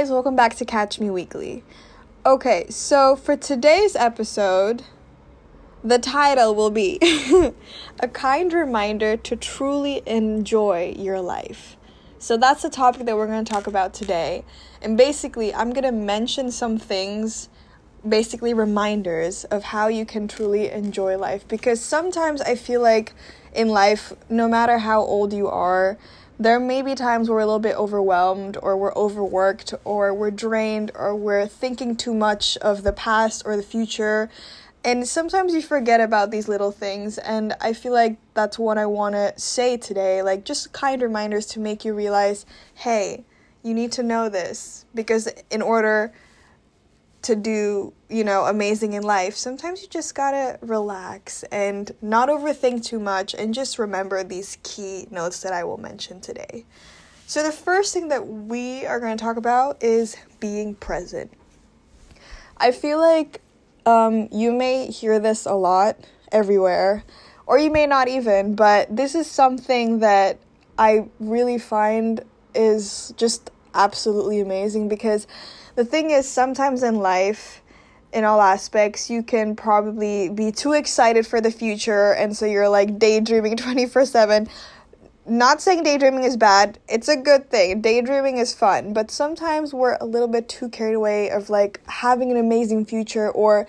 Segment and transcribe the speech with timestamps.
[0.00, 1.62] guys, welcome back to Catch Me Weekly.
[2.24, 4.84] Okay, so for today's episode,
[5.84, 6.98] the title will be
[8.00, 11.76] A Kind Reminder to Truly Enjoy Your Life.
[12.18, 14.42] So that's the topic that we're going to talk about today.
[14.80, 17.50] And basically, I'm going to mention some things,
[18.08, 21.46] basically reminders of how you can truly enjoy life.
[21.46, 23.12] Because sometimes I feel like
[23.54, 25.98] in life, no matter how old you are,
[26.40, 30.30] there may be times where we're a little bit overwhelmed or we're overworked or we're
[30.30, 34.30] drained or we're thinking too much of the past or the future.
[34.82, 37.18] And sometimes you forget about these little things.
[37.18, 40.22] And i feel like that's what i want to say today.
[40.22, 43.24] Like just kind reminders to make you realize hey
[43.62, 44.86] you need to know this.
[44.94, 46.10] Because in order
[47.22, 52.84] to do, you know, amazing in life, sometimes you just gotta relax and not overthink
[52.84, 56.64] too much and just remember these key notes that I will mention today.
[57.26, 61.32] So, the first thing that we are to talk about is being present.
[62.56, 63.40] I feel like
[63.86, 65.96] um, you may hear this a lot
[66.32, 67.04] everywhere,
[67.46, 70.38] or you may not even, but this is something that
[70.78, 72.22] I really find
[72.54, 75.26] is just absolutely amazing because
[75.74, 77.62] the thing is, sometimes in life,
[78.12, 82.68] in all aspects, you can probably be too excited for the future, and so you're
[82.68, 84.48] like daydreaming 24 7.
[85.26, 87.82] Not saying daydreaming is bad, it's a good thing.
[87.82, 92.30] Daydreaming is fun, but sometimes we're a little bit too carried away of like having
[92.30, 93.68] an amazing future or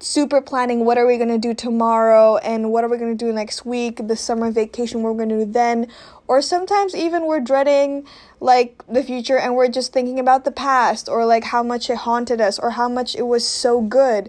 [0.00, 3.24] super planning what are we going to do tomorrow and what are we going to
[3.24, 5.88] do next week the summer vacation we're going to do then
[6.28, 8.06] or sometimes even we're dreading
[8.38, 11.96] like the future and we're just thinking about the past or like how much it
[11.96, 14.28] haunted us or how much it was so good.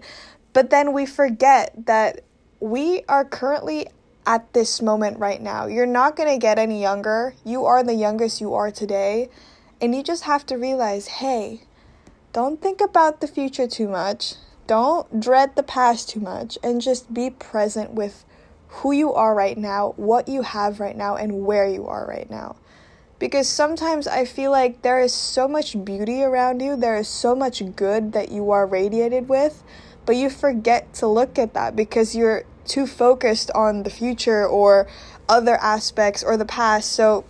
[0.52, 2.22] But then we forget that
[2.58, 3.86] we are currently
[4.26, 5.66] at this moment right now.
[5.66, 7.34] You're not going to get any younger.
[7.44, 9.28] You are the youngest you are today.
[9.80, 11.62] And you just have to realize hey
[12.32, 14.34] don't think about the future too much.
[14.68, 18.24] Don't dread the past too much and just be present with
[18.70, 22.30] who you are right now, what you have right now, and where you are right
[22.30, 22.56] now.
[23.18, 27.34] Because sometimes I feel like there is so much beauty around you, there is so
[27.34, 29.62] much good that you are radiated with,
[30.06, 34.86] but you forget to look at that because you're too focused on the future or
[35.28, 36.92] other aspects or the past.
[36.92, 37.24] So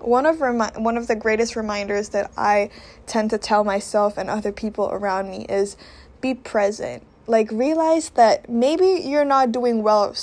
[0.00, 2.70] one of remi- one of the greatest reminders that I
[3.06, 5.76] tend to tell myself and other people around me is
[6.20, 7.04] be present.
[7.26, 10.14] Like realize that maybe you're not doing well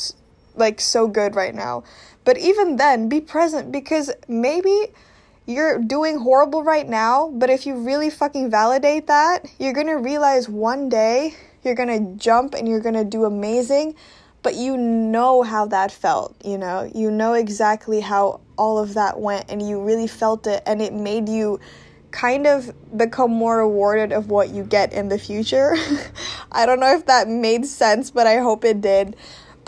[0.59, 1.83] like so good right now.
[2.25, 4.87] But even then, be present because maybe
[5.45, 10.47] you're doing horrible right now, but if you really fucking validate that, you're to realize
[10.47, 11.33] one day
[11.63, 13.95] you're to jump and you're to do amazing,
[14.43, 16.89] but you know how that felt, you know?
[16.93, 20.93] You know exactly how all of that went and you really felt it and it
[20.93, 21.59] made you
[22.11, 25.75] kind of become more rewarded of what you get in the future.
[26.51, 29.15] I don't know if that made sense, but I hope it did.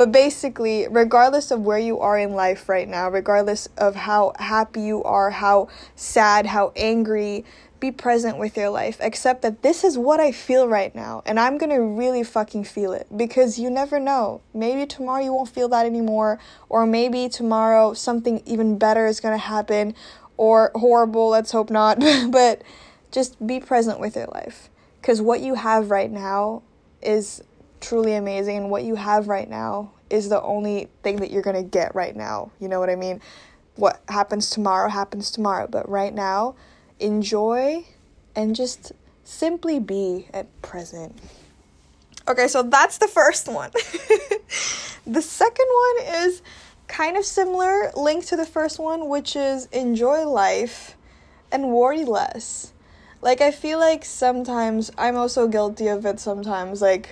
[0.01, 4.81] But basically, regardless of where you are in life right now, regardless of how happy
[4.81, 7.45] you are, how sad, how angry,
[7.79, 8.97] be present with your life.
[8.99, 12.93] Accept that this is what I feel right now, and I'm gonna really fucking feel
[12.93, 14.41] it because you never know.
[14.55, 19.37] Maybe tomorrow you won't feel that anymore, or maybe tomorrow something even better is gonna
[19.37, 19.93] happen,
[20.35, 21.99] or horrible, let's hope not,
[22.31, 22.63] but
[23.11, 24.67] just be present with your life.
[24.99, 26.63] Because what you have right now
[27.03, 27.43] is
[27.81, 31.63] truly amazing, and what you have right now is the only thing that you're gonna
[31.63, 32.51] get right now.
[32.59, 33.21] You know what I mean?
[33.75, 36.55] What happens tomorrow happens tomorrow, but right now,
[36.99, 37.85] enjoy
[38.35, 38.91] and just
[39.23, 41.17] simply be at present.
[42.27, 43.71] Okay, so that's the first one.
[45.07, 46.41] the second one is
[46.87, 50.95] kind of similar link to the first one, which is enjoy life
[51.51, 52.73] and worry less.
[53.21, 56.81] Like, I feel like sometimes I'm also guilty of it sometimes.
[56.81, 57.09] Like,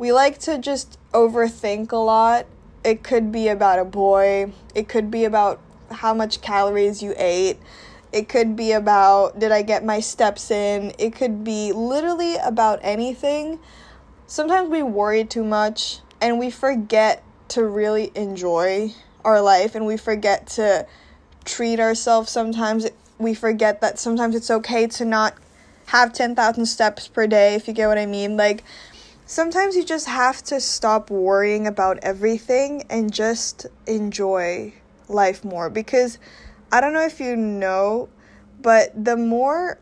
[0.00, 2.46] we like to just overthink a lot.
[2.82, 5.60] It could be about a boy, it could be about
[5.90, 7.58] how much calories you ate.
[8.10, 10.94] It could be about did I get my steps in?
[10.98, 13.60] It could be literally about anything.
[14.26, 19.98] Sometimes we worry too much and we forget to really enjoy our life and we
[19.98, 20.86] forget to
[21.44, 22.86] treat ourselves sometimes
[23.18, 25.34] we forget that sometimes it's okay to not
[25.86, 28.62] have 10,000 steps per day if you get what I mean like
[29.30, 34.72] sometimes you just have to stop worrying about everything and just enjoy
[35.08, 36.18] life more because
[36.72, 38.08] I don't know if you know
[38.60, 39.78] but the more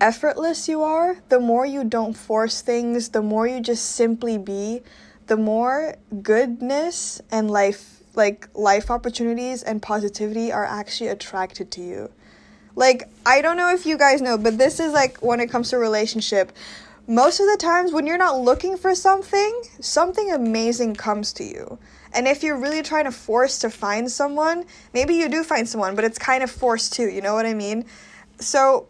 [0.00, 4.82] effortless you are the more you don't force things the more you just simply be
[5.28, 12.10] the more goodness and life like life opportunities and positivity are actually attracted to you
[12.76, 15.70] Like, I don't know if you guys know, but this is like when it comes
[15.70, 16.52] to relationship.
[17.08, 21.78] Most of the times when you're not looking for something, something amazing comes to you.
[22.12, 25.94] And if you're really trying to force to find someone, maybe you do find someone,
[25.94, 27.84] but it's kind of forced too, you know what I mean?
[28.40, 28.88] So,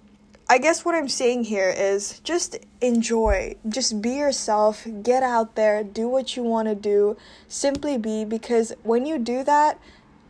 [0.49, 3.57] I guess what I'm saying here is just enjoy.
[3.69, 7.17] Just be yourself, get out there, do what you want to do,
[7.49, 9.79] simply be because when you do that,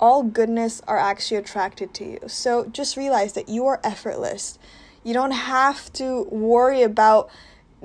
[0.01, 2.19] all goodness are actually attracted to you.
[2.27, 4.59] So just realize that you are effortless.
[5.05, 7.31] You don't have to worry about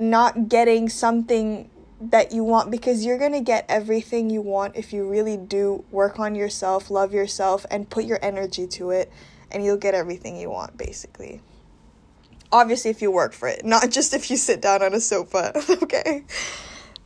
[0.02, 1.70] not getting something
[2.00, 5.84] that you want because you're going to get everything you want if you really do
[5.90, 9.10] work on yourself, love yourself, and put your energy to it,
[9.50, 11.40] and you'll get everything you want basically.
[12.50, 15.52] Obviously, if you work for it, not just if you sit down on a sofa,
[15.82, 16.24] okay?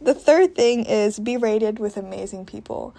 [0.00, 2.94] The third thing is be rated with amazing people.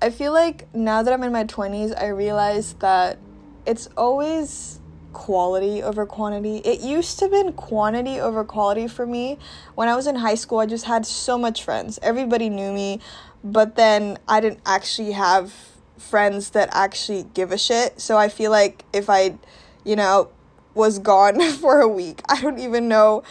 [0.00, 3.18] I feel like now that I'm in my 20s, I realize that
[3.66, 4.77] it's always
[5.12, 6.58] quality over quantity.
[6.58, 9.38] It used to been quantity over quality for me.
[9.74, 11.98] When I was in high school, I just had so much friends.
[12.02, 13.00] Everybody knew me,
[13.42, 15.52] but then I didn't actually have
[15.96, 18.00] friends that actually give a shit.
[18.00, 19.38] So I feel like if I,
[19.84, 20.30] you know,
[20.74, 23.22] was gone for a week, I don't even know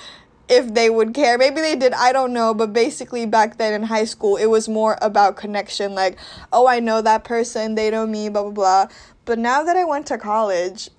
[0.50, 1.38] if they would care.
[1.38, 2.54] Maybe they did, I don't know.
[2.54, 6.18] But basically, back then in high school, it was more about connection like,
[6.52, 8.88] oh, I know that person, they know me, blah, blah, blah.
[9.26, 10.90] But now that I went to college,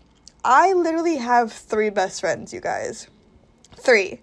[0.45, 3.09] I literally have three best friends, you guys.
[3.75, 4.21] Three.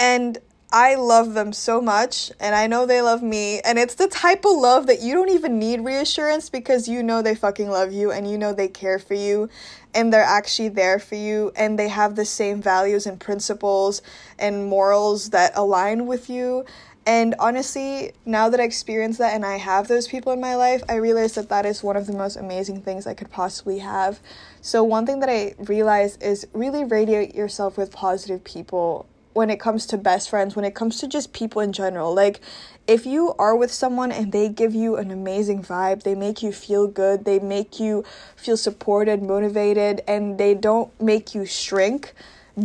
[0.00, 0.38] And
[0.70, 3.60] I love them so much, and I know they love me.
[3.60, 7.22] And it's the type of love that you don't even need reassurance because you know
[7.22, 9.48] they fucking love you and you know they care for you
[9.94, 14.02] and they're actually there for you and they have the same values and principles
[14.38, 16.66] and morals that align with you.
[17.06, 20.82] And honestly, now that I experience that and I have those people in my life,
[20.90, 24.20] I realize that that is one of the most amazing things I could possibly have.
[24.68, 29.58] So, one thing that I realize is really radiate yourself with positive people when it
[29.58, 32.14] comes to best friends, when it comes to just people in general.
[32.14, 32.42] Like,
[32.86, 36.52] if you are with someone and they give you an amazing vibe, they make you
[36.52, 38.04] feel good, they make you
[38.36, 42.12] feel supported, motivated, and they don't make you shrink,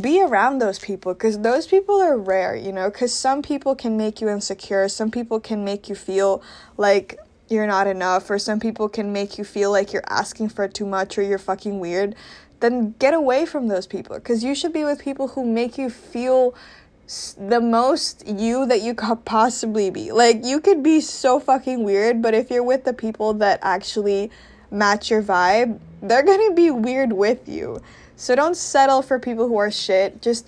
[0.02, 2.90] be around those people because those people are rare, you know.
[2.90, 6.44] Because some people can make you insecure, some people can make you feel
[6.76, 7.18] like
[7.54, 10.86] you're not enough, or some people can make you feel like you're asking for too
[10.86, 12.16] much or you're fucking weird
[12.64, 15.90] then get away from those people because you should be with people who make you
[15.90, 16.56] feel
[17.38, 20.14] the most you that you could possibly be.
[20.14, 24.32] Like, you could be so fucking weird, but if you're with the people that actually
[24.72, 27.82] match your vibe, they're gonna be weird with you.
[28.16, 30.22] So don't settle for people who are shit.
[30.22, 30.48] Just,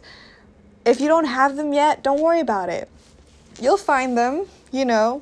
[0.86, 2.90] if you don't have them yet, don't worry about it.
[3.62, 5.22] You'll find them, you know.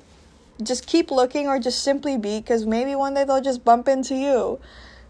[0.63, 4.15] Just keep looking or just simply be, because maybe one day they'll just bump into
[4.15, 4.59] you.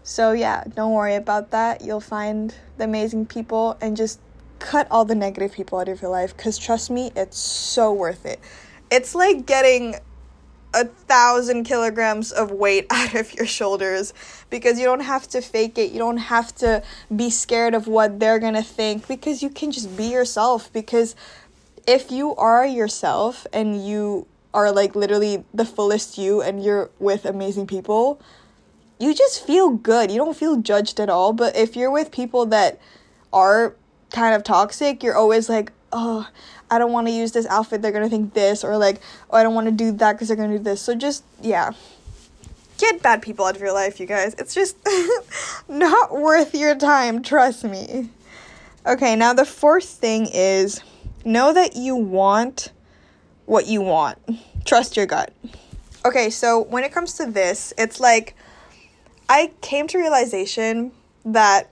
[0.02, 1.82] So, yeah, don't worry about that.
[1.82, 4.20] You'll find the amazing people and just
[4.58, 8.24] cut all the negative people out of your life because trust me, it's so worth
[8.26, 8.40] it.
[8.90, 9.96] It's like getting
[10.74, 14.12] a thousand kilograms of weight out of your shoulders
[14.50, 15.92] because you don't have to fake it.
[15.92, 16.82] You don't have to
[17.14, 20.72] be scared of what they're gonna think because you can just be yourself.
[20.72, 21.14] Because
[21.86, 27.26] if you are yourself and you are like literally the fullest you and you're with
[27.26, 28.20] amazing people,
[28.98, 30.10] you just feel good.
[30.10, 31.32] You don't feel judged at all.
[31.32, 32.80] But if you're with people that
[33.32, 33.74] are
[34.10, 36.28] kind of toxic, you're always like, oh,
[36.70, 37.82] I don't want to use this outfit.
[37.82, 38.62] They're going to think this.
[38.62, 40.80] Or like, oh, I don't want to do that because they're going to do this.
[40.80, 41.72] So just, yeah.
[42.78, 44.34] Get bad people out of your life, you guys.
[44.34, 44.76] It's just
[45.68, 47.22] not worth your time.
[47.22, 48.08] Trust me.
[48.86, 50.80] Okay, now the fourth thing is
[51.24, 52.70] know that you want
[53.46, 54.18] what you want.
[54.64, 55.32] Trust your gut.
[56.04, 58.36] Okay, so when it comes to this, it's like
[59.28, 60.92] I came to realization
[61.24, 61.70] that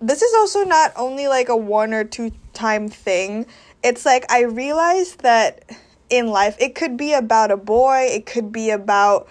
[0.00, 3.46] this is also not only like a one or two time thing.
[3.82, 5.70] It's like I realized that
[6.10, 9.28] in life it could be about a boy, it could be about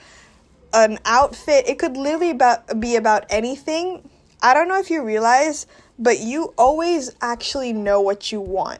[0.73, 4.09] an outfit, it could literally about be about anything.
[4.41, 5.67] I don't know if you realize,
[5.99, 8.79] but you always actually know what you want.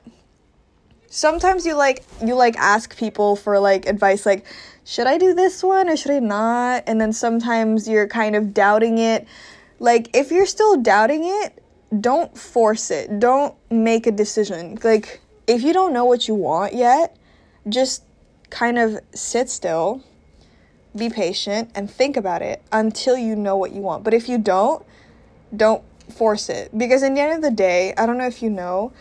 [1.14, 4.46] Sometimes you like you like ask people for like advice like
[4.84, 6.84] should I do this one or should I not?
[6.88, 9.28] And then sometimes you're kind of doubting it.
[9.80, 11.64] Like, if you're still doubting it,
[12.00, 13.20] don't force it.
[13.20, 14.78] Don't make a decision.
[14.84, 17.16] Like, if you don't know what you want yet,
[17.70, 18.04] just
[18.50, 20.04] kind of sit still,
[20.96, 24.04] be patient, and think about it until you know what you want.
[24.04, 24.86] But if you don't,
[25.56, 26.76] don't force it.
[26.78, 28.94] Because in the end of the day, I don't know if you know,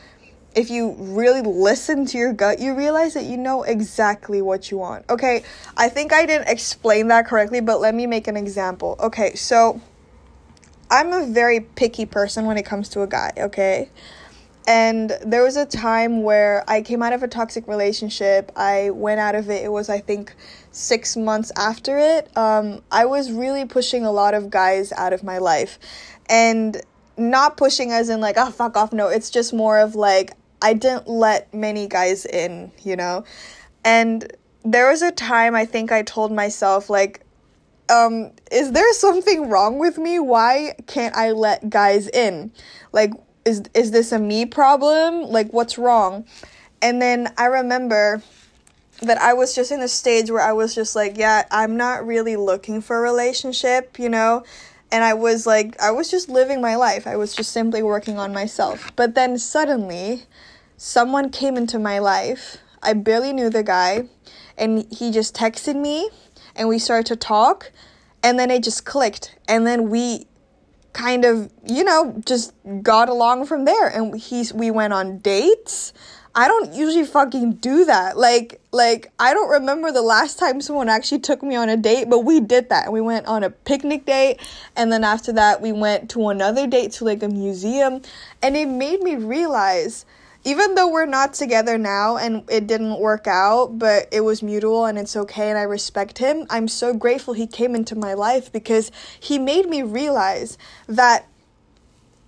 [0.55, 4.79] if you really listen to your gut, you realize that you know exactly what you
[4.79, 5.05] want.
[5.09, 5.45] Okay,
[5.77, 8.97] I think I didn't explain that correctly, but let me make an example.
[9.01, 9.81] Okay, so
[10.91, 13.91] I'm a very picky person when it comes to a guy, okay?
[14.67, 18.53] And there was a time where I came out of a toxic relationship.
[18.57, 19.65] I went out of it.
[19.65, 20.35] It was, I think,
[20.71, 22.37] six months after it.
[22.37, 25.79] Um, I was really pushing a lot of guys out of my life.
[26.29, 26.81] And
[27.17, 28.93] not pushing as in, like, oh, fuck off.
[28.93, 33.25] No, it's just more of like, I didn't let many guys in, you know?
[33.85, 34.31] And
[34.65, 37.25] there was a time I think I told myself, like,
[37.91, 40.19] um, is there something wrong with me?
[40.19, 42.53] Why can't I let guys in?
[42.93, 43.13] Like,
[43.45, 45.23] is is this a me problem?
[45.23, 46.25] Like what's wrong?
[46.83, 48.23] And then I remember
[49.03, 52.07] that I was just in a stage where I was just like, yeah, I'm not
[52.07, 54.45] really looking for a relationship, you know?
[54.93, 57.07] And I was like, I was just living my life.
[57.07, 58.93] I was just simply working on myself.
[58.97, 60.25] But then suddenly,
[60.81, 62.57] someone came into my life.
[62.83, 64.09] I barely knew the guy,
[64.57, 66.09] and he just texted me,
[66.57, 67.71] and we started to talk,
[68.23, 69.37] and then it just clicked.
[69.47, 70.27] And then we
[70.95, 73.89] kind of, you know, just got along from there.
[73.89, 75.93] And he's we went on dates.
[76.35, 78.17] I don't usually fucking do that.
[78.17, 82.09] Like like I don't remember the last time someone actually took me on a date,
[82.09, 82.91] but we did that.
[82.91, 84.41] We went on a picnic date
[84.77, 88.01] and then after that we went to another date to like a museum
[88.43, 90.07] and it made me realize
[90.45, 94.87] even though we're not together now and it didn't work out, but it was mutual
[94.87, 98.51] and it's okay and I respect him, I'm so grateful he came into my life
[98.51, 100.57] because he made me realize
[100.87, 101.27] that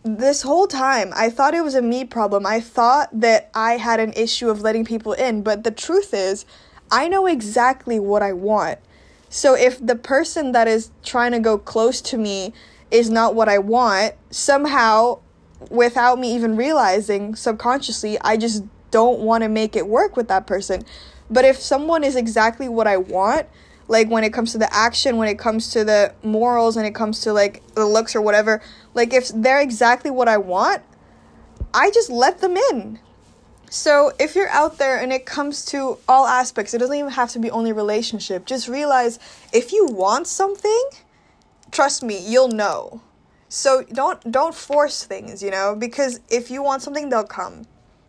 [0.04, 2.44] this whole time I thought it was a me problem.
[2.44, 6.44] I thought that I had an issue of letting people in, but the truth is,
[6.90, 8.78] I know exactly what I want.
[9.30, 12.52] So if the person that is trying to go close to me
[12.90, 15.20] is not what I want, somehow
[15.70, 20.46] without me even realizing subconsciously, I just don't want to make it work with that
[20.46, 20.84] person.
[21.30, 23.46] But if someone is exactly what I want,
[23.88, 26.94] like when it comes to the action, when it comes to the morals, and it
[26.94, 28.62] comes to like the looks or whatever,
[28.94, 30.82] like if they're exactly what I want,
[31.74, 32.98] I just let them in.
[33.70, 37.30] So if you're out there and it comes to all aspects, it doesn't even have
[37.30, 38.44] to be only relationship.
[38.44, 39.18] Just realize
[39.52, 40.84] if you want something,
[41.70, 43.00] trust me, you'll know.
[43.52, 47.66] So don't don't force things, you know, because if you want something, they'll come.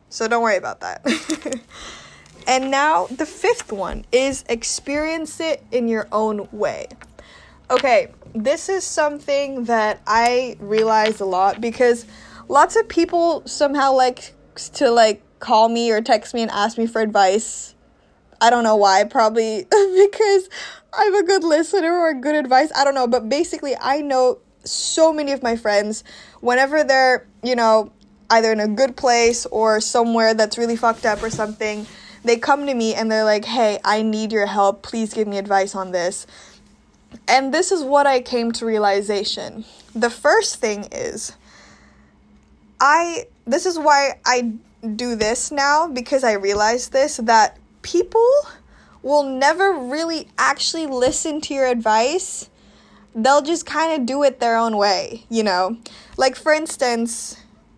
[0.08, 1.06] So don't worry about that.
[2.48, 6.88] and now the fifth one is experience it in your own way.
[7.70, 12.06] Okay, this is something that I realize a lot because
[12.48, 14.36] lots of people somehow like
[14.76, 17.76] to like call me or text me and ask me for advice.
[18.40, 20.50] I don't know why, probably because
[20.94, 22.72] I'm a good listener or good advice.
[22.74, 26.04] I don't know, but basically I know so many of my friends,
[26.42, 27.92] whenever they're, you know,
[28.30, 31.86] either in a good place or somewhere that's really fucked up or something,
[32.24, 34.82] they come to me and they're like, hey, I need your help.
[34.82, 36.26] Please give me advice on this.
[37.28, 39.66] And this is what I came to realization.
[39.94, 41.34] The first thing is,
[42.80, 44.54] I, this is why I
[44.96, 48.28] do this now because I realize this that people
[49.02, 52.50] will never really actually listen to your advice
[53.16, 55.78] they'll just kind of do it their own way, you know?
[56.18, 57.38] Like, for instance,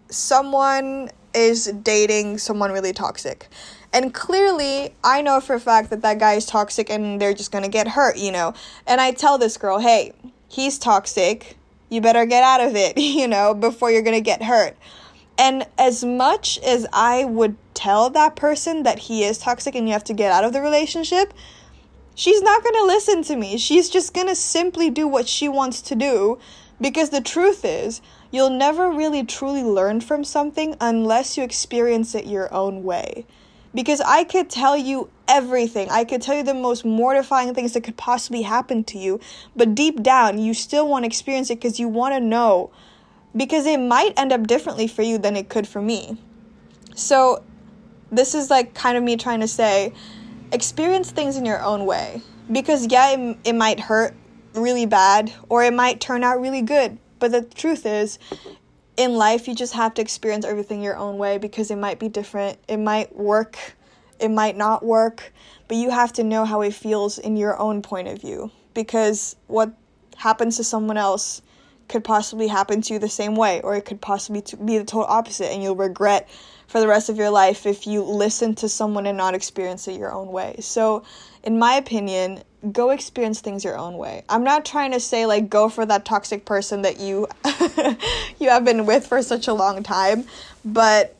[0.09, 3.49] someone is dating someone really toxic.
[3.91, 7.51] And clearly, I know for a fact that that guy is toxic and they're just
[7.51, 8.53] gonna get hurt, you know?
[8.87, 10.13] And I tell this girl, hey,
[10.49, 11.57] he's toxic.
[11.89, 14.75] You better get out of it, you know, before you're gonna get hurt.
[15.37, 19.93] And as much as I would tell that person that he is toxic and you
[19.93, 21.33] have to get out of the relationship,
[22.15, 23.57] she's not going to listen to me.
[23.57, 26.39] She's just going to simply do what she wants to do
[26.81, 32.25] because the truth is, you'll never really truly learn from something unless you experience it
[32.25, 33.25] your own way.
[33.74, 35.89] Because I could tell you everything.
[35.89, 39.19] I could tell you the most mortifying things that could possibly happen to you,
[39.55, 42.72] but deep down, you still want to experience it because you want to know.
[43.36, 46.17] Because it might end up differently for you than it could for me.
[46.95, 47.43] So,
[48.12, 49.93] this is like kind of me trying to say
[50.55, 52.21] experience things in your own way.
[52.51, 54.15] Because, yeah, it, it might hurt
[54.53, 56.97] really bad or it might turn out really good.
[57.19, 58.17] But the truth is,
[58.97, 62.09] in life, you just have to experience everything your own way because it might be
[62.09, 62.57] different.
[62.67, 63.57] It might work,
[64.19, 65.33] it might not work,
[65.67, 69.35] but you have to know how it feels in your own point of view because
[69.47, 69.74] what
[70.17, 71.41] happens to someone else
[71.88, 75.07] could possibly happen to you the same way, or it could possibly be the total
[75.07, 76.27] opposite, and you'll regret
[76.67, 80.00] for the rest of your life if you listen to someone and not experience it
[80.00, 80.55] your own way.
[80.60, 81.03] So,
[81.43, 84.24] in my opinion, go experience things your own way.
[84.29, 87.27] I'm not trying to say like go for that toxic person that you
[88.39, 90.25] you have been with for such a long time,
[90.63, 91.15] but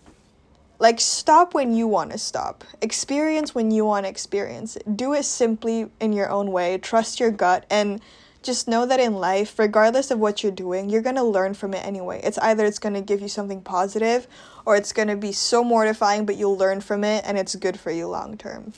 [0.80, 2.64] like stop when you want to stop.
[2.82, 4.78] Experience when you want to experience.
[4.96, 6.78] Do it simply in your own way.
[6.78, 8.02] Trust your gut and
[8.46, 11.74] just know that in life, regardless of what you're doing, you're going to learn from
[11.74, 12.22] it anyway.
[12.24, 14.28] It's either it's going to give you something positive
[14.66, 17.80] or it's going to be so mortifying, but you'll learn from it and it's good
[17.80, 18.74] for you long term.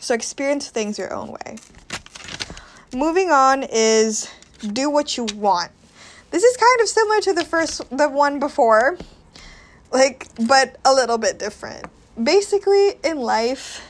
[0.00, 1.58] So experience things your own way.
[2.94, 5.72] Moving on is do what you want.
[6.30, 8.98] This is kind of similar to the first the one before.
[9.90, 11.86] Like but a little bit different.
[12.22, 13.82] Basically in life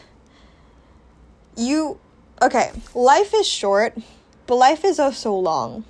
[1.56, 1.98] you
[2.42, 3.96] okay, life is short,
[4.46, 5.84] but life is so long.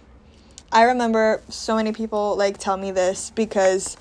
[0.72, 3.96] I remember so many people like tell me this because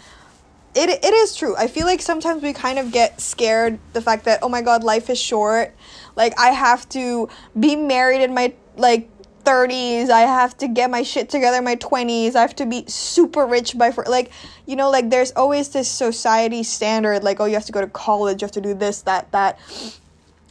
[0.74, 1.55] it it is true.
[1.55, 4.83] I feel like sometimes we kind of get scared the fact that oh my god,
[4.83, 5.74] life is short.
[6.15, 9.09] Like I have to be married in my like
[9.45, 10.09] 30s.
[10.09, 12.35] I have to get my shit together in my 20s.
[12.35, 14.31] I have to be super rich by for like
[14.65, 17.88] you know like there's always this society standard like oh you have to go to
[17.88, 19.59] college, you have to do this that that.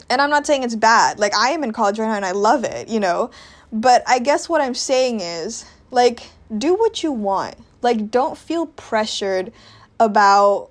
[0.09, 1.19] And I'm not saying it's bad.
[1.19, 3.31] Like I am in college right now and I love it, you know.
[3.75, 7.57] But I guess what I'm saying is like do what you want.
[7.83, 9.53] Like don't feel pressured
[9.99, 10.71] about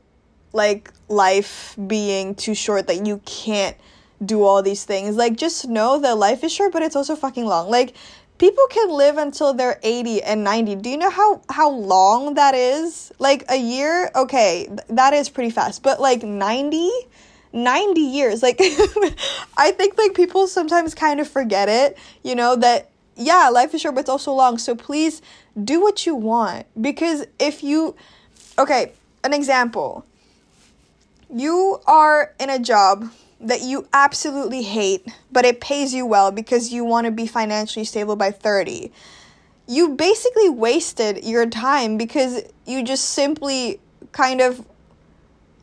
[0.54, 3.76] like life being too short that you can't
[4.26, 5.18] do all these things.
[5.18, 7.70] Like just know that life is short, but it's also fucking long.
[7.70, 7.94] Like
[8.38, 10.76] people can live until they're 80 and 90.
[10.76, 13.12] Do you know how how long that is?
[13.20, 14.12] Like a year?
[14.16, 15.84] Okay, th- that is pretty fast.
[15.84, 16.90] But like 90
[17.52, 18.42] 90 years.
[18.42, 18.58] Like
[19.58, 23.82] I think like people sometimes kind of forget it, you know, that yeah, life is
[23.82, 24.58] short, but it's also long.
[24.58, 25.22] So please
[25.62, 27.96] do what you want because if you
[28.58, 28.94] okay,
[29.24, 30.06] an example.
[31.30, 36.72] You are in a job that you absolutely hate, but it pays you well because
[36.72, 38.92] you want to be financially stable by 30.
[39.68, 43.80] You basically wasted your time because you just simply
[44.12, 44.66] kind of,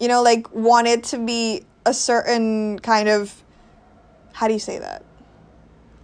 [0.00, 3.42] you know, like wanted to be a certain kind of.
[4.32, 5.04] How do you say that?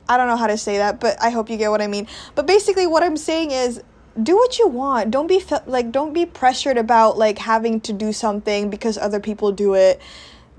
[0.08, 2.06] I don't know how to say that, but I hope you get what I mean.
[2.34, 3.82] But basically, what I'm saying is
[4.22, 5.10] do what you want.
[5.10, 9.52] Don't be like don't be pressured about like having to do something because other people
[9.52, 10.00] do it.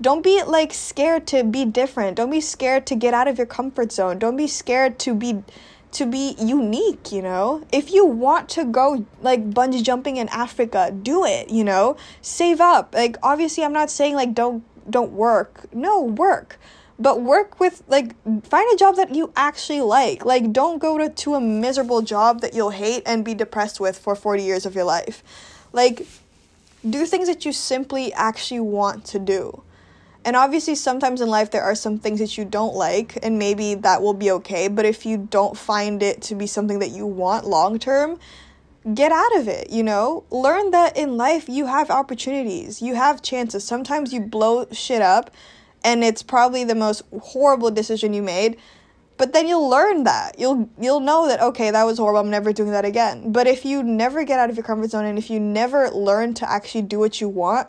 [0.00, 2.16] Don't be like scared to be different.
[2.16, 4.18] Don't be scared to get out of your comfort zone.
[4.18, 5.42] Don't be scared to be
[5.90, 7.64] to be unique you know?
[7.72, 11.96] If you want to go like bungee jumping in africa do it you know?
[12.20, 12.94] Save up.
[12.94, 15.66] Like obviously i'm not saying like don't don't work.
[15.72, 16.58] No work
[16.98, 20.24] but work with like find a job that you actually like.
[20.24, 23.98] Like don't go to, to a miserable job that you'll hate and be depressed with
[23.98, 25.22] for 40 years of your life.
[25.72, 26.06] Like
[26.88, 29.62] do things that you simply actually want to do.
[30.24, 33.74] And obviously sometimes in life there are some things that you don't like and maybe
[33.76, 37.06] that will be okay but if you don't find it to be something that you
[37.06, 38.18] want long term
[38.94, 40.24] get out of it you know?
[40.30, 43.64] Learn that in life you have opportunities you have chances.
[43.64, 45.30] Sometimes you blow shit up
[45.88, 48.56] and it's probably the most horrible decision you made
[49.18, 50.38] but then you'll learn that.
[50.38, 53.32] You'll you'll know that okay that was horrible i'm never doing that again.
[53.32, 56.34] But if you never get out of your comfort zone and if you never learn
[56.34, 57.68] to actually do what you want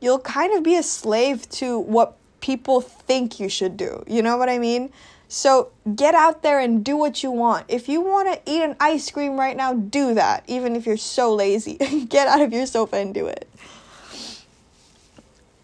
[0.00, 4.04] you'll kind of be a slave to what people think you should do.
[4.06, 4.92] You know what i mean?
[5.26, 7.64] So get out there and do what you want.
[7.68, 10.96] If you want to eat an ice cream right now do that even if you're
[10.96, 11.74] so lazy.
[12.08, 13.48] Get out of your sofa and do it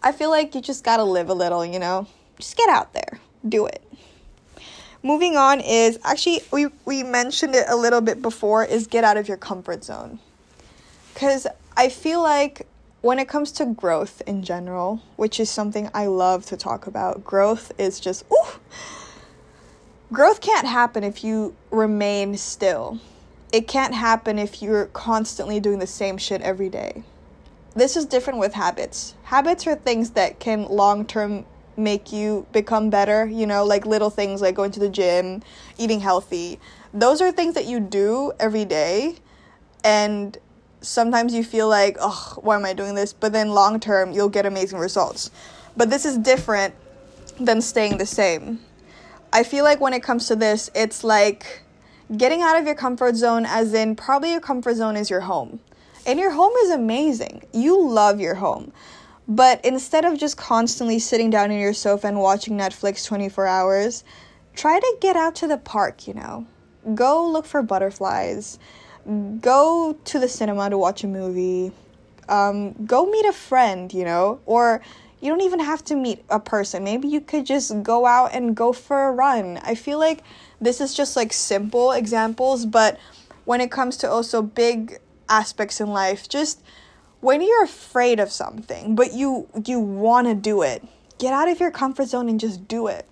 [0.02, 2.06] I feel like you just gotta live a little, you know?
[2.38, 3.82] Just get out there, do it.
[5.02, 9.16] Moving on is actually, we, we mentioned it a little bit before, is get out
[9.16, 10.18] of your comfort zone.
[11.12, 12.66] Because I feel like
[13.02, 17.24] when it comes to growth in general, which is something I love to talk about,
[17.24, 18.58] growth is just, ooh,
[20.12, 22.98] growth can't happen if you remain still.
[23.52, 27.02] It can't happen if you're constantly doing the same shit every day
[27.74, 29.14] this is different with habits.
[29.24, 31.44] Habits are things that can long term
[31.76, 35.42] make you become better, you know, like little things like going to the gym,
[35.78, 36.58] eating healthy.
[36.92, 39.16] Those are things that you do every day
[39.84, 40.36] and
[40.80, 44.28] sometimes you feel like, "Oh, why am I doing this?" But then long term, you'll
[44.28, 45.30] get amazing results.
[45.76, 46.74] But this is different
[47.38, 48.60] than staying the same.
[49.32, 51.62] I feel like when it comes to this, it's like
[52.16, 55.60] getting out of your comfort zone as in probably your comfort zone is your home
[56.06, 57.42] and your home is amazing.
[57.52, 58.72] You love your home.
[59.28, 64.04] But instead of just constantly sitting down in your sofa and watching Netflix 24 hours,
[64.54, 66.46] try to get out to the park, you know.
[66.94, 68.58] Go look for butterflies.
[69.40, 71.72] Go to the cinema to watch a movie.
[72.28, 74.40] Um, go meet a friend, you know.
[74.46, 74.82] Or
[75.20, 76.82] you don't even have to meet a person.
[76.82, 79.58] Maybe you could just go out and go for a run.
[79.62, 80.22] I feel like
[80.60, 82.98] this is just like simple examples, but
[83.44, 84.98] when it comes to also big
[85.30, 86.28] aspects in life.
[86.28, 86.62] Just
[87.20, 90.84] when you're afraid of something, but you you want to do it,
[91.18, 93.06] get out of your comfort zone and just do it.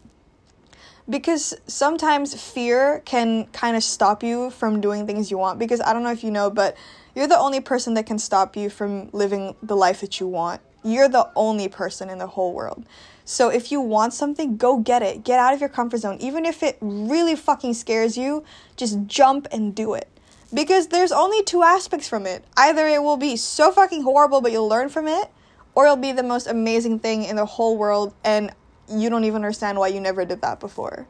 [1.09, 5.92] because sometimes fear can kind of stop you from doing things you want because I
[5.92, 6.76] don't know if you know but
[7.14, 10.61] you're the only person that can stop you from living the life that you want.
[10.85, 12.85] You're the only person in the whole world.
[13.24, 15.24] So if you want something, go get it.
[15.24, 16.18] Get out of your comfort zone.
[16.20, 18.44] Even if it really fucking scares you,
[18.76, 20.09] just jump and do it.
[20.52, 22.44] Because there's only two aspects from it.
[22.56, 25.28] Either it will be so fucking horrible but you'll learn from it,
[25.74, 28.50] or it'll be the most amazing thing in the whole world and
[28.88, 31.06] you don't even understand why you never did that before.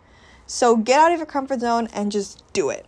[0.46, 2.86] So get out of your comfort zone and just do it.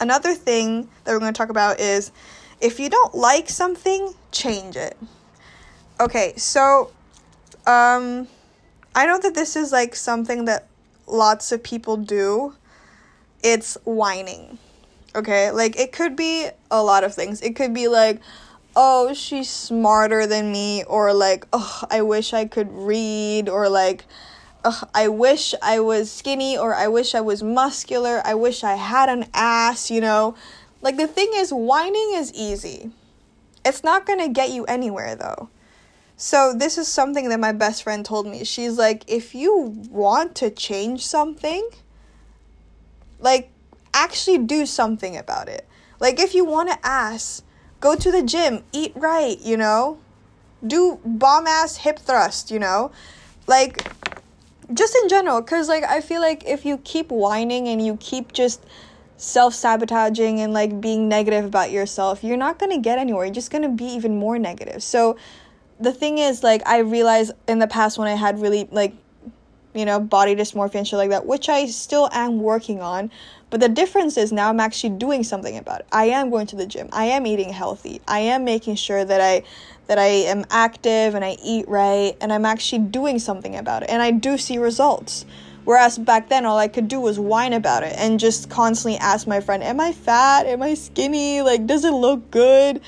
[0.00, 2.12] Another thing that we're going to talk about is
[2.60, 4.96] if you don't like something, change it.
[6.00, 6.90] Okay, so
[7.66, 8.28] um
[8.94, 10.66] I know that this is like something that
[11.06, 12.54] lots of people do.
[13.42, 14.58] It's whining.
[15.16, 15.50] Okay?
[15.50, 17.42] Like it could be a lot of things.
[17.42, 18.20] It could be like
[18.76, 24.04] oh, she's smarter than me, or like, oh, I wish I could read, or like,
[24.64, 28.74] oh, I wish I was skinny, or I wish I was muscular, I wish I
[28.74, 30.36] had an ass, you know?
[30.82, 32.90] Like, the thing is, whining is easy.
[33.64, 35.48] It's not gonna get you anywhere though.
[36.18, 38.44] So, this is something that my best friend told me.
[38.44, 41.68] She's like, if you want to change something,
[43.18, 43.50] like,
[43.96, 45.66] actually do something about it.
[45.98, 47.42] Like, if you want to ass,
[47.80, 49.98] Go to the gym, eat right, you know?
[50.66, 52.90] Do bomb ass hip thrust, you know?
[53.46, 53.86] Like,
[54.72, 58.32] just in general, because, like, I feel like if you keep whining and you keep
[58.32, 58.64] just
[59.18, 63.26] self sabotaging and, like, being negative about yourself, you're not gonna get anywhere.
[63.26, 64.82] You're just gonna be even more negative.
[64.82, 65.16] So,
[65.78, 68.94] the thing is, like, I realized in the past when I had really, like,
[69.76, 73.10] you know, body dysmorphia and shit like that, which I still am working on.
[73.50, 75.86] But the difference is now I'm actually doing something about it.
[75.92, 76.88] I am going to the gym.
[76.92, 78.00] I am eating healthy.
[78.08, 79.44] I am making sure that I
[79.86, 83.90] that I am active and I eat right and I'm actually doing something about it.
[83.90, 85.24] And I do see results.
[85.64, 89.26] Whereas back then all I could do was whine about it and just constantly ask
[89.26, 90.46] my friend, "Am I fat?
[90.46, 91.42] Am I skinny?
[91.42, 92.80] Like does it look good?"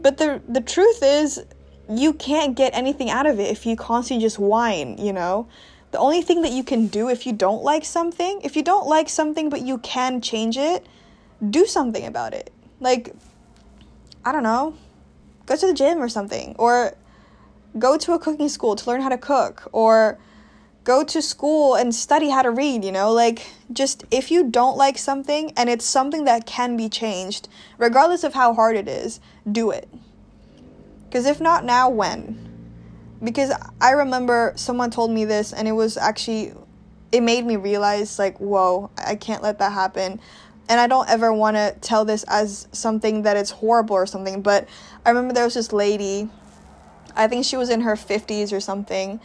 [0.00, 1.44] But the the truth is
[1.88, 5.48] you can't get anything out of it if you constantly just whine, you know?
[5.90, 8.86] The only thing that you can do if you don't like something, if you don't
[8.86, 10.86] like something but you can change it,
[11.50, 12.52] do something about it.
[12.80, 13.14] Like,
[14.24, 14.74] I don't know,
[15.46, 16.96] go to the gym or something, or
[17.78, 20.18] go to a cooking school to learn how to cook, or
[20.84, 23.12] go to school and study how to read, you know?
[23.12, 28.24] Like, just if you don't like something and it's something that can be changed, regardless
[28.24, 29.20] of how hard it is,
[29.50, 29.88] do it.
[31.04, 32.47] Because if not now, when?
[33.22, 36.52] Because I remember someone told me this and it was actually
[37.10, 40.20] it made me realize like whoa I can't let that happen.
[40.70, 44.42] And I don't ever want to tell this as something that it's horrible or something
[44.42, 44.68] but
[45.04, 46.28] I remember there was this lady
[47.16, 49.20] I think she was in her 50s or something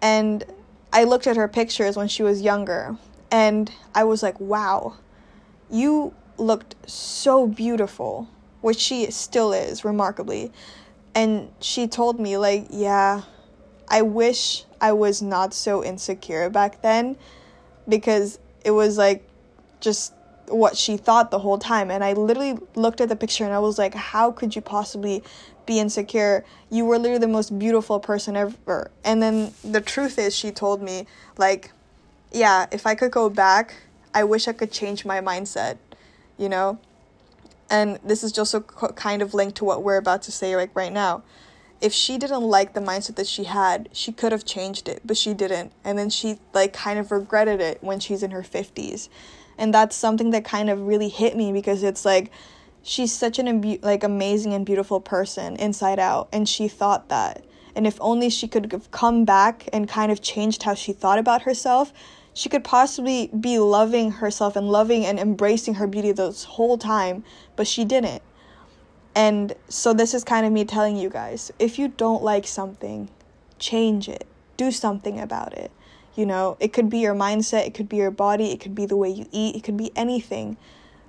[0.00, 0.44] and
[0.92, 2.96] I looked at her pictures when she was younger
[3.30, 4.96] and I was like wow
[5.70, 8.28] you looked so beautiful
[8.62, 10.50] which she still is remarkably
[11.14, 13.22] and she told me like yeah
[13.88, 17.16] i wish i was not so insecure back then
[17.88, 19.26] because it was like
[19.80, 20.14] just
[20.48, 21.90] what she thought the whole time.
[21.90, 25.22] And i literally looked at the picture and i was like how could you possibly
[25.66, 26.44] be insecure?
[26.68, 28.90] You were literally the most beautiful person ever.
[29.04, 31.06] And then the truth is she told me
[31.38, 31.70] like
[32.32, 33.74] yeah if i could go back
[34.14, 35.78] i wish i could change my mindset
[36.38, 36.78] you know
[37.70, 40.74] and this is just a kind of linked to what we're about to say like
[40.74, 41.22] right now.
[41.80, 45.16] If she didn't like the mindset that she had she could have changed it but
[45.16, 45.72] she didn't.
[45.84, 49.08] And then she like kind of regretted it when she's in her 50s
[49.56, 52.32] and that's something that kind of really hit me because it's like
[52.82, 57.44] she's such an imbu- like amazing and beautiful person inside out and she thought that.
[57.76, 61.18] And if only she could have come back and kind of changed how she thought
[61.18, 61.92] about herself
[62.32, 67.24] she could possibly be loving herself and loving and embracing her beauty this whole time,
[67.56, 68.22] but she didn't.
[69.14, 73.10] And so this is kind of me telling you guys, if you don't like something,
[73.58, 74.26] change it.
[74.56, 75.72] Do something about it.
[76.14, 78.86] You know, it could be your mindset, it could be your body, it could be
[78.86, 80.56] the way you eat, it could be anything.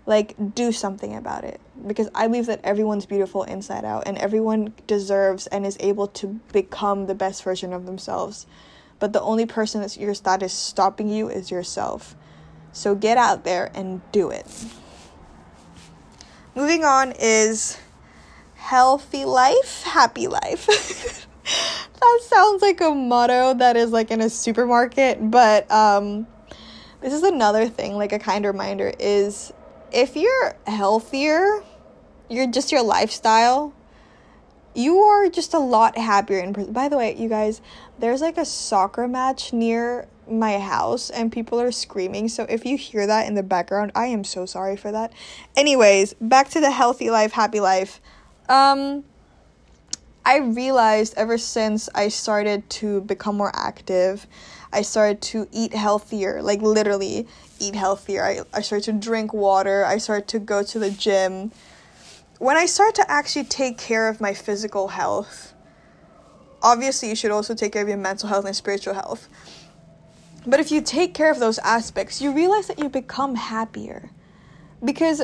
[0.05, 4.73] Like do something about it because I believe that everyone's beautiful inside out and everyone
[4.87, 8.47] deserves and is able to become the best version of themselves
[9.01, 12.15] but the only person that's your that is stopping you is yourself.
[12.71, 14.45] So get out there and do it.
[16.55, 17.77] Moving on is
[18.55, 20.67] healthy life, happy life.
[21.99, 26.27] that sounds like a motto that is like in a supermarket, but um
[27.01, 29.51] this is another thing like a kind reminder is
[29.91, 31.63] if you're healthier,
[32.29, 33.73] you're just your lifestyle
[34.73, 36.53] you are just a lot happier in.
[36.71, 37.61] By the way, you guys,
[37.99, 42.29] there's like a soccer match near my house and people are screaming.
[42.29, 45.11] So if you hear that in the background, I am so sorry for that.
[45.55, 47.99] Anyways, back to the healthy life, happy life.
[48.47, 49.03] Um
[50.23, 54.27] I realized ever since I started to become more active,
[54.71, 57.27] I started to eat healthier, like literally
[57.59, 58.23] eat healthier.
[58.23, 61.51] I, I started to drink water, I started to go to the gym.
[62.41, 65.53] When I start to actually take care of my physical health,
[66.63, 69.29] obviously you should also take care of your mental health and spiritual health.
[70.47, 74.09] But if you take care of those aspects, you realize that you become happier.
[74.83, 75.21] Because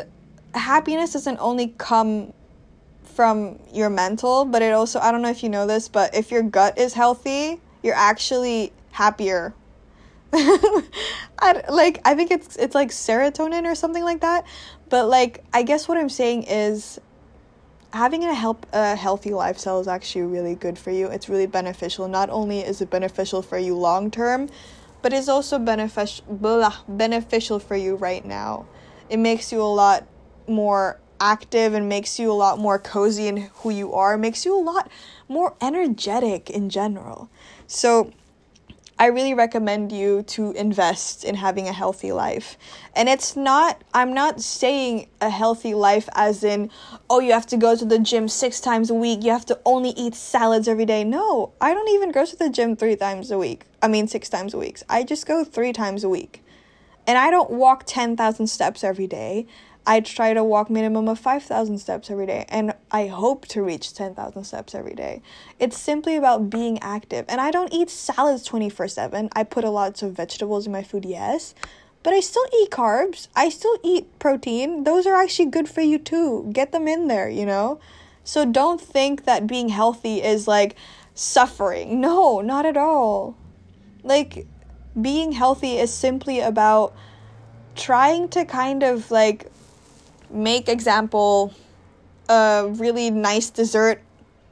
[0.54, 2.34] happiness doesn't only come
[3.02, 6.30] from your mental, but it also, I don't know if you know this, but if
[6.30, 9.56] your gut is healthy, you're actually happier.
[10.34, 14.46] I, like I think it's it's like serotonin or something like that.
[14.90, 17.00] But like I guess what I'm saying is
[17.94, 21.08] having a help a healthy lifestyle is actually really good for you.
[21.08, 22.08] It's really beneficial.
[22.08, 24.50] Not only is it beneficial for you long term,
[25.02, 26.26] but it's also beneficial
[26.88, 28.66] beneficial for you right now.
[29.10, 30.08] It makes you a lot
[30.48, 34.18] more active and makes you a lot more cozy in who you are.
[34.18, 34.92] Makes you a lot
[35.28, 37.30] more energetic in general.
[37.68, 38.12] So
[39.00, 42.58] I really recommend you to invest in having a healthy life.
[42.96, 46.72] And it's not, I'm not saying a healthy life as in,
[47.08, 49.60] oh, you have to go to the gym six times a week, you have to
[49.66, 51.04] only eat salads every day.
[51.04, 53.66] No, I don't even go to the gym three times a week.
[53.84, 54.80] I mean, six times a week.
[54.90, 56.44] I just go three times a week.
[57.06, 59.46] And I don't walk 10,000 steps every day.
[59.90, 63.94] I try to walk minimum of 5,000 steps every day and I hope to reach
[63.94, 65.22] 10,000 steps every day.
[65.60, 67.24] It's simply about being active.
[67.30, 69.30] And I don't eat salads 24/7.
[69.34, 71.56] I put a lot of vegetables in my food, yes,
[72.04, 73.30] but I still eat carbs.
[73.34, 74.84] I still eat protein.
[74.84, 76.50] Those are actually good for you too.
[76.52, 77.80] Get them in there, you know?
[78.26, 80.76] So don't think that being healthy is like
[81.16, 82.02] suffering.
[82.02, 83.36] No, not at all.
[84.04, 84.46] Like
[85.02, 86.94] being healthy is simply about
[87.76, 89.50] trying to kind of like
[90.30, 91.54] make example
[92.30, 94.02] a really nice dessert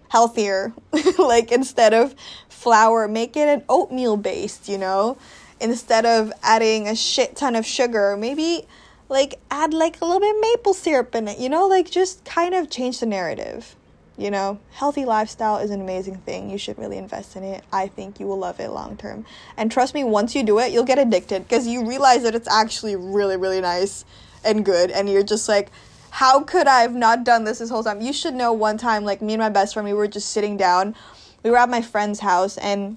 [0.09, 0.73] healthier
[1.17, 2.15] like instead of
[2.47, 5.17] flour make it an oatmeal based you know?
[5.59, 8.65] Instead of adding a shit ton of sugar maybe
[9.09, 11.67] like add like a little bit maple syrup in it you know?
[11.67, 13.75] Like just kind of change the narrative
[14.17, 14.59] you know?
[14.71, 16.49] Healthy lifestyle is an amazing thing.
[16.49, 17.65] You should really invest in it.
[17.73, 19.25] I think you will love it long term.
[19.57, 22.47] And trust me once you do it you'll get addicted because you realize that it's
[22.47, 24.05] actually really really nice
[24.45, 25.71] and good and you're just like
[26.15, 27.99] how could I have not done this this whole time?
[27.99, 30.55] You should know one time like me and my best friend we were just sitting
[30.55, 30.95] down.
[31.43, 32.95] We were at my friend's house and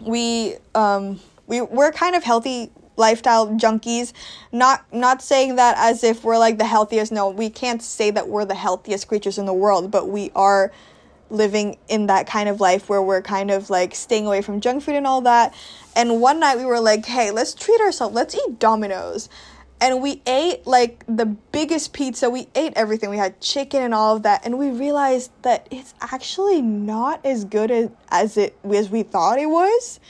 [0.00, 1.18] we um
[1.48, 4.12] we we're kind of healthy lifestyle junkies
[4.52, 8.28] not not saying that as if we're like the healthiest no we can't say that
[8.28, 10.70] we're the healthiest creatures in the world but we are
[11.30, 14.82] living in that kind of life where we're kind of like staying away from junk
[14.82, 15.52] food and all that
[15.96, 19.28] and one night we were like hey let's treat ourselves let's eat domino's
[19.80, 22.30] and we ate like the biggest pizza.
[22.30, 23.10] We ate everything.
[23.10, 27.44] We had chicken and all of that, and we realized that it's actually not as
[27.44, 30.00] good as, as it as we thought it was.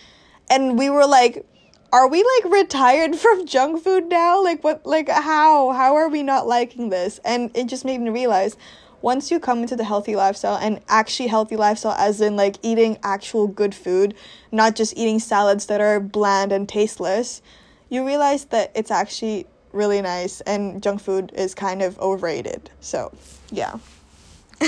[0.51, 1.47] And we were like,
[1.93, 4.43] are we like retired from junk food now?
[4.43, 5.73] Like what like how?
[5.73, 7.21] How are we not liking this?
[7.25, 8.57] And it just made me realize
[9.05, 12.97] once you come into the healthy lifestyle and actually healthy lifestyle as in like eating
[13.03, 14.15] actual good food,
[14.51, 17.43] not just eating salads that are bland and tasteless,
[17.91, 22.71] you realize that it's actually really nice and junk food is kind of overrated.
[22.81, 23.13] So,
[23.51, 23.79] yeah.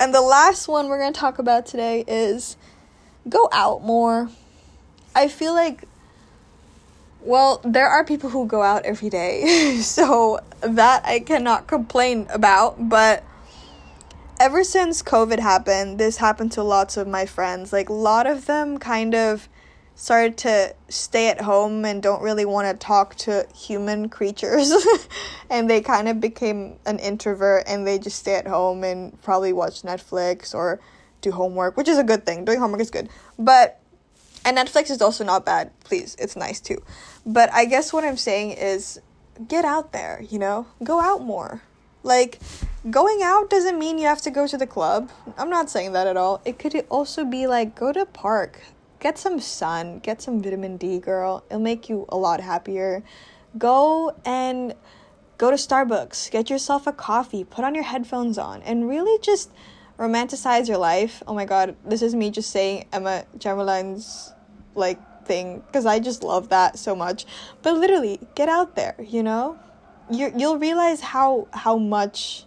[0.00, 2.56] and the last one we're going to talk about today is
[3.28, 4.28] go out more.
[5.14, 5.88] I feel like
[7.24, 9.78] well, there are people who go out every day.
[9.80, 13.24] so, that I cannot complain about, but
[14.38, 17.72] ever since COVID happened, this happened to lots of my friends.
[17.72, 19.48] Like a lot of them kind of
[19.94, 24.72] started to stay at home and don't really want to talk to human creatures.
[25.50, 29.52] And they kind of became an introvert and they just stay at home and probably
[29.52, 30.80] watch Netflix or
[31.20, 32.44] do homework which is a good thing.
[32.44, 33.08] Doing homework is good.
[33.38, 33.78] But
[34.44, 35.70] and Netflix is also not bad.
[35.84, 36.82] Please it's nice too.
[37.24, 39.00] But I guess what I'm saying is
[39.46, 40.66] get out there you know?
[40.82, 41.62] Go out more.
[42.02, 42.40] Like
[42.90, 45.10] going out doesn't mean you have to go to the club.
[45.38, 46.40] I'm not saying that at all.
[46.44, 48.60] It could also be like go to park
[49.04, 51.44] get some sun, get some vitamin D, girl.
[51.50, 53.04] It'll make you a lot happier.
[53.58, 54.74] Go and
[55.36, 59.50] go to Starbucks, get yourself a coffee, put on your headphones on, and really just
[59.98, 61.22] romanticize your life.
[61.26, 64.32] Oh my god, this is me just saying Emma Chamberlain's
[64.74, 67.26] like thing because I just love that so much.
[67.60, 69.58] But literally, get out there, you know?
[70.10, 72.46] You you'll realize how how much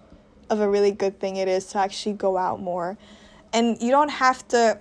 [0.49, 2.97] of a really good thing it is to actually go out more.
[3.53, 4.79] And you don't have to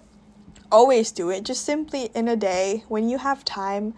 [0.71, 1.45] always do it.
[1.45, 3.95] Just simply in a day when you have time,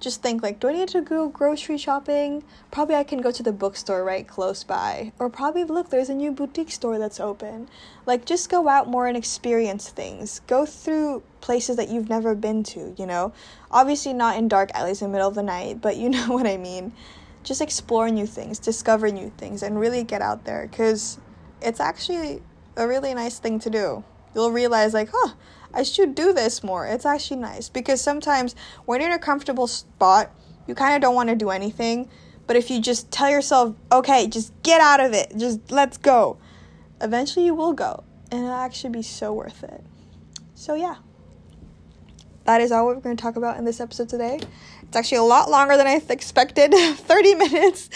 [0.00, 2.42] just think like, do I need to go grocery shopping?
[2.70, 5.12] Probably I can go to the bookstore right close by.
[5.18, 7.68] Or probably look, there's a new boutique store that's open.
[8.06, 10.40] Like just go out more and experience things.
[10.46, 13.32] Go through places that you've never been to, you know?
[13.70, 16.46] Obviously not in dark alleys in the middle of the night, but you know what
[16.46, 16.92] I mean.
[17.44, 21.18] Just explore new things, discover new things and really get out there cuz
[21.60, 22.42] it's actually
[22.76, 24.04] a really nice thing to do.
[24.34, 25.34] You'll realize like, "Huh,
[25.72, 26.86] I should do this more.
[26.86, 28.54] It's actually nice because sometimes
[28.84, 30.30] when you're in a comfortable spot,
[30.66, 32.08] you kind of don't want to do anything.
[32.46, 36.38] But if you just tell yourself, okay, just get out of it, just let's go,
[37.00, 38.04] eventually you will go.
[38.32, 39.84] And it'll actually be so worth it.
[40.54, 40.96] So, yeah.
[42.44, 44.40] That is all we're going to talk about in this episode today.
[44.82, 47.90] It's actually a lot longer than I expected 30 minutes.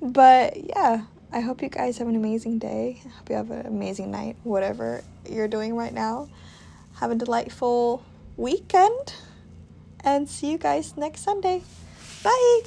[0.00, 3.02] But yeah, I hope you guys have an amazing day.
[3.04, 6.28] I hope you have an amazing night, whatever you're doing right now.
[7.00, 8.02] Have a delightful
[8.36, 9.14] weekend
[10.02, 11.62] and see you guys next Sunday.
[12.24, 12.60] Bye.